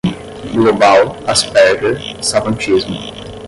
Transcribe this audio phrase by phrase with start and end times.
[0.55, 2.97] global, asperger, savantismo